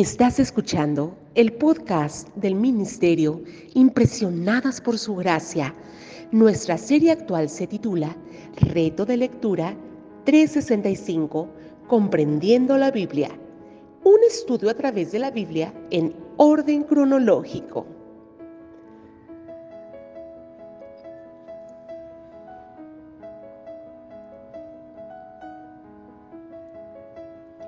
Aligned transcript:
Estás 0.00 0.40
escuchando 0.40 1.14
el 1.34 1.52
podcast 1.52 2.34
del 2.34 2.54
Ministerio 2.54 3.42
Impresionadas 3.74 4.80
por 4.80 4.96
Su 4.96 5.14
Gracia. 5.14 5.74
Nuestra 6.32 6.78
serie 6.78 7.10
actual 7.10 7.50
se 7.50 7.66
titula 7.66 8.16
Reto 8.56 9.04
de 9.04 9.18
Lectura 9.18 9.76
365, 10.24 11.50
Comprendiendo 11.86 12.78
la 12.78 12.90
Biblia. 12.90 13.28
Un 14.02 14.16
estudio 14.26 14.70
a 14.70 14.74
través 14.74 15.12
de 15.12 15.18
la 15.18 15.30
Biblia 15.30 15.74
en 15.90 16.16
orden 16.38 16.84
cronológico. 16.84 17.84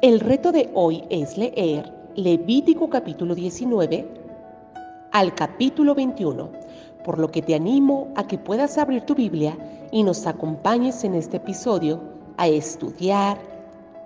El 0.00 0.18
reto 0.18 0.50
de 0.50 0.70
hoy 0.72 1.04
es 1.10 1.36
leer 1.36 2.01
Levítico 2.16 2.90
capítulo 2.90 3.34
19 3.34 4.06
al 5.12 5.34
capítulo 5.34 5.94
21, 5.94 6.50
por 7.04 7.18
lo 7.18 7.30
que 7.30 7.40
te 7.40 7.54
animo 7.54 8.08
a 8.16 8.26
que 8.26 8.36
puedas 8.36 8.76
abrir 8.76 9.02
tu 9.02 9.14
Biblia 9.14 9.56
y 9.90 10.02
nos 10.02 10.26
acompañes 10.26 11.04
en 11.04 11.14
este 11.14 11.38
episodio 11.38 12.00
a 12.36 12.48
estudiar 12.48 13.38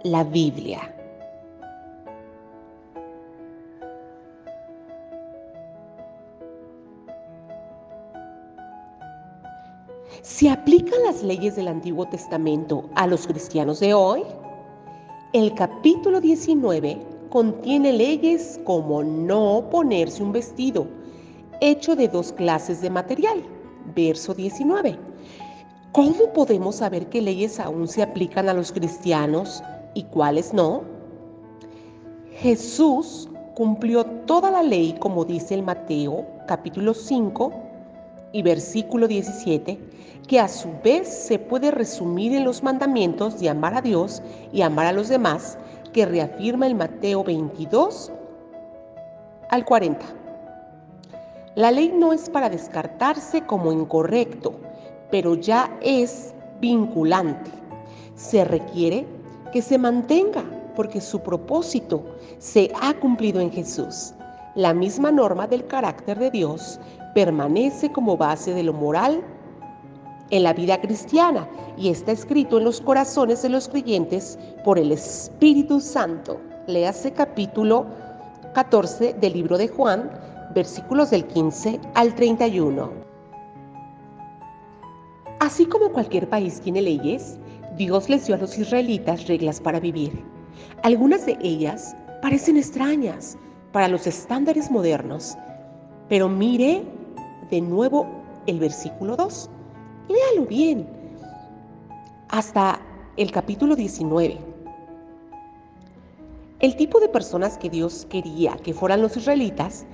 la 0.05 0.23
Biblia. 0.23 0.95
¿Se 10.23 10.49
aplican 10.49 11.03
las 11.05 11.25
leyes 11.25 11.57
del 11.57 11.67
Antiguo 11.67 12.07
Testamento 12.07 12.89
a 12.95 13.09
los 13.09 13.27
cristianos 13.27 13.81
de 13.81 13.95
hoy? 13.95 14.23
El 15.33 15.55
capítulo 15.55 16.21
19 16.21 17.16
contiene 17.31 17.93
leyes 17.93 18.61
como 18.65 19.03
no 19.03 19.69
ponerse 19.71 20.23
un 20.23 20.33
vestido 20.33 20.87
hecho 21.61 21.97
de 21.97 22.09
dos 22.09 22.33
clases 22.33 22.81
de 22.81 22.91
material. 22.91 23.43
Verso 23.95 24.35
19. 24.35 24.99
¿Cómo 25.93 26.33
podemos 26.35 26.77
saber 26.77 27.09
qué 27.09 27.23
leyes 27.23 27.59
aún 27.59 27.89
se 27.89 28.03
aplican 28.03 28.49
a 28.49 28.55
los 28.55 28.73
cristianos 28.73 29.63
y 29.95 30.03
cuáles 30.05 30.53
no? 30.53 30.83
Jesús 32.33 33.29
cumplió 33.55 34.05
toda 34.05 34.51
la 34.51 34.63
ley 34.63 34.95
como 35.01 35.25
dice 35.25 35.55
el 35.55 35.63
Mateo 35.63 36.27
capítulo 36.47 36.93
5 36.93 37.53
y 38.33 38.43
versículo 38.43 39.09
17, 39.09 39.79
que 40.29 40.41
a 40.41 40.49
su 40.49 40.69
vez 40.85 41.09
se 41.09 41.39
puede 41.39 41.71
resumir 41.71 42.35
en 42.35 42.45
los 42.45 42.63
mandamientos 42.63 43.41
de 43.41 43.49
amar 43.49 43.75
a 43.75 43.81
Dios 43.81 44.23
y 44.53 44.61
amar 44.61 44.87
a 44.87 44.93
los 44.93 45.09
demás 45.09 45.57
que 45.97 46.05
reafirma 46.05 46.67
el 46.67 46.75
Mateo 46.75 47.25
22 47.25 48.13
al 49.49 49.65
40. 49.65 50.05
La 51.55 51.71
ley 51.71 51.91
no 51.97 52.13
es 52.13 52.29
para 52.29 52.51
descartarse 52.51 53.47
como 53.47 53.73
incorrecto, 53.73 54.53
pero 55.11 55.37
ya 55.37 55.75
es 55.81 56.35
vinculante. 56.61 57.51
Se 58.15 58.45
requiere 58.45 59.07
que 59.55 59.63
se 59.63 59.79
mantenga 59.79 60.45
porque 60.75 61.01
su 61.01 61.21
propósito 61.21 62.05
se 62.37 62.71
ha 62.83 62.93
cumplido 62.93 63.41
en 63.41 63.51
Jesús. 63.51 64.13
La 64.55 64.75
misma 64.75 65.11
norma 65.11 65.47
del 65.47 65.67
carácter 65.67 66.19
de 66.19 66.31
Dios 66.31 66.79
permanece 67.15 67.91
como 67.91 68.19
base 68.19 68.53
de 68.53 68.65
lo 68.65 68.75
moral 68.75 69.25
en 70.31 70.43
la 70.43 70.53
vida 70.53 70.81
cristiana 70.81 71.49
y 71.77 71.91
está 71.91 72.13
escrito 72.13 72.59
en 72.59 72.65
los 72.65 72.81
corazones 72.81 73.43
de 73.43 73.49
los 73.49 73.69
creyentes 73.69 74.39
por 74.65 74.79
el 74.79 74.93
Espíritu 74.93 75.81
Santo. 75.81 76.41
Léase 76.67 77.13
capítulo 77.13 77.87
14 78.55 79.15
del 79.15 79.35
libro 79.35 79.59
de 79.59 79.69
Juan, 79.69 80.11
versículos 80.55 81.11
del 81.11 81.27
15 81.27 81.81
al 81.95 82.15
31. 82.15 82.91
Así 85.41 85.67
como 85.67 85.93
cualquier 85.93 86.29
país 86.29 86.61
tiene 86.61 86.83
leyes, 86.83 87.39
Dios 87.77 88.09
les 88.09 88.27
dio 88.27 88.35
a 88.35 88.39
los 88.39 88.59
israelitas 88.59 89.27
reglas 89.29 89.61
para 89.61 89.79
vivir. 89.79 90.25
Algunas 90.83 91.27
de 91.27 91.37
ellas 91.43 91.95
parecen 92.23 92.57
extrañas 92.57 93.37
para 93.73 93.87
los 93.87 94.07
estándares 94.07 94.71
modernos, 94.71 95.37
pero 96.09 96.29
mire 96.29 96.83
de 97.51 97.61
nuevo 97.61 98.07
el 98.47 98.59
versículo 98.59 99.17
2 99.17 99.51
Léalo 100.09 100.47
bien. 100.47 100.87
Hasta 102.29 102.81
el 103.17 103.33
capítulo 103.33 103.75
19. 103.75 104.39
El 106.61 106.77
tipo 106.77 107.01
de 107.01 107.09
personas 107.09 107.59
que 107.59 107.69
Dios 107.69 108.07
quería 108.09 108.57
que 108.57 108.73
fueran 108.73 109.03
los 109.03 109.17
israelitas 109.17 109.85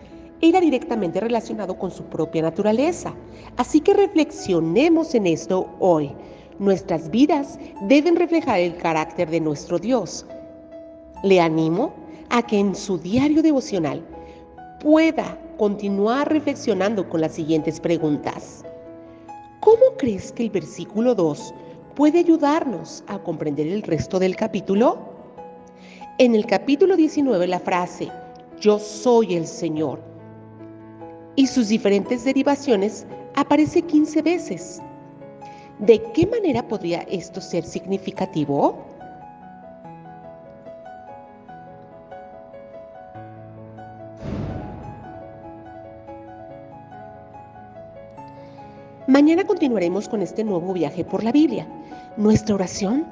era 0.43 0.61
directamente 0.61 1.19
relacionado 1.19 1.78
con 1.78 1.91
su 1.91 2.05
propia 2.05 2.43
naturaleza. 2.43 3.15
Así 3.56 3.81
que 3.81 3.95
reflexionemos 3.95 5.15
en 5.15 5.27
esto 5.27 5.71
hoy. 5.81 6.12
Nuestras 6.59 7.11
vidas 7.11 7.59
deben 7.83 8.17
reflejar 8.17 8.61
el 8.61 8.77
carácter 8.77 9.31
de 9.31 9.41
nuestro 9.41 9.79
Dios. 9.79 10.27
Le 11.23 11.41
animo 11.41 11.94
a 12.29 12.43
que 12.43 12.59
en 12.59 12.75
su 12.75 12.99
diario 12.99 13.43
devocional 13.43 14.03
pueda 14.81 15.39
continuar 15.56 16.31
reflexionando 16.31 17.09
con 17.09 17.21
las 17.23 17.33
siguientes 17.33 17.81
preguntas. 17.81 18.65
¿Cómo 19.62 19.97
crees 19.97 20.33
que 20.33 20.43
el 20.43 20.50
versículo 20.50 21.15
2 21.15 21.55
puede 21.95 22.19
ayudarnos 22.19 23.05
a 23.06 23.21
comprender 23.21 23.69
el 23.69 23.83
resto 23.83 24.19
del 24.19 24.34
capítulo? 24.34 24.99
En 26.19 26.34
el 26.34 26.47
capítulo 26.47 26.97
19 26.97 27.47
la 27.47 27.61
frase 27.61 28.11
Yo 28.61 28.81
soy 28.81 29.37
el 29.37 29.47
Señor 29.47 30.00
y 31.37 31.47
sus 31.47 31.69
diferentes 31.69 32.25
derivaciones 32.25 33.06
aparece 33.37 33.83
15 33.83 34.23
veces. 34.23 34.83
¿De 35.79 36.03
qué 36.12 36.27
manera 36.27 36.67
podría 36.67 37.03
esto 37.03 37.41
ser 37.41 37.62
significativo? 37.62 38.84
Mañana 49.12 49.45
continuaremos 49.45 50.09
con 50.09 50.23
este 50.23 50.43
nuevo 50.43 50.73
viaje 50.73 51.05
por 51.05 51.23
la 51.23 51.33
Biblia. 51.33 51.69
Nuestra 52.17 52.55
oración 52.55 53.05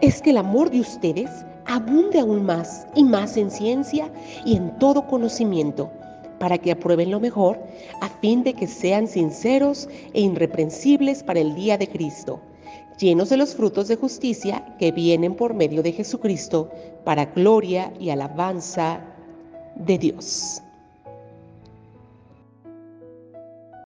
es 0.00 0.20
que 0.20 0.30
el 0.30 0.38
amor 0.38 0.68
de 0.68 0.80
ustedes 0.80 1.30
abunde 1.66 2.18
aún 2.18 2.44
más 2.44 2.88
y 2.96 3.04
más 3.04 3.36
en 3.36 3.52
ciencia 3.52 4.10
y 4.44 4.56
en 4.56 4.76
todo 4.80 5.06
conocimiento, 5.06 5.92
para 6.40 6.58
que 6.58 6.72
aprueben 6.72 7.12
lo 7.12 7.20
mejor, 7.20 7.60
a 8.00 8.08
fin 8.08 8.42
de 8.42 8.54
que 8.54 8.66
sean 8.66 9.06
sinceros 9.06 9.88
e 10.12 10.22
irreprensibles 10.22 11.22
para 11.22 11.38
el 11.38 11.54
día 11.54 11.78
de 11.78 11.86
Cristo, 11.86 12.40
llenos 12.98 13.28
de 13.28 13.36
los 13.36 13.54
frutos 13.54 13.86
de 13.86 13.94
justicia 13.94 14.74
que 14.80 14.90
vienen 14.90 15.36
por 15.36 15.54
medio 15.54 15.84
de 15.84 15.92
Jesucristo, 15.92 16.68
para 17.04 17.26
gloria 17.26 17.92
y 18.00 18.10
alabanza 18.10 18.98
de 19.76 19.98
Dios. 19.98 20.63